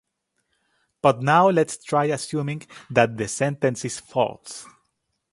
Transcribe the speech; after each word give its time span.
But 1.03 1.21
now 1.21 1.47
let's 1.49 1.77
try 1.77 2.05
assuming 2.05 2.63
that 2.89 3.15
the 3.17 3.27
sentence 3.27 3.85
is 3.85 3.99
false. 3.99 4.65